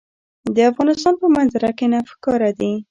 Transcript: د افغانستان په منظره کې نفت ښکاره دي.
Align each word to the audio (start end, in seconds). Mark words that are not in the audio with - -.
د 0.55 0.57
افغانستان 0.71 1.13
په 1.21 1.27
منظره 1.35 1.71
کې 1.77 1.85
نفت 1.93 2.11
ښکاره 2.15 2.49
دي. 2.59 2.71